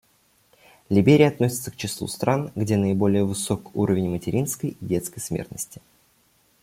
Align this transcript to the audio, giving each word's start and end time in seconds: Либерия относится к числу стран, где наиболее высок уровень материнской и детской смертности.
Либерия 0.89 1.27
относится 1.27 1.69
к 1.69 1.75
числу 1.75 2.07
стран, 2.07 2.51
где 2.55 2.75
наиболее 2.75 3.23
высок 3.23 3.75
уровень 3.75 4.09
материнской 4.09 4.69
и 4.71 4.77
детской 4.87 5.19
смертности. 5.19 5.79